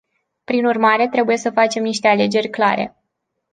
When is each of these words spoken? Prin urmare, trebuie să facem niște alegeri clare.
Prin 0.43 0.65
urmare, 0.65 1.07
trebuie 1.09 1.37
să 1.37 1.49
facem 1.49 1.83
niște 1.83 2.07
alegeri 2.07 2.49
clare. 2.49 2.95